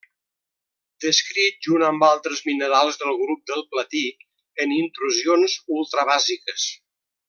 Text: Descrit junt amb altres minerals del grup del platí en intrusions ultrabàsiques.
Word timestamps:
Descrit 1.03 1.67
junt 1.67 1.85
amb 1.89 2.07
altres 2.07 2.41
minerals 2.49 2.99
del 3.03 3.21
grup 3.21 3.45
del 3.53 3.63
platí 3.75 4.03
en 4.67 4.77
intrusions 4.83 5.63
ultrabàsiques. 5.81 6.71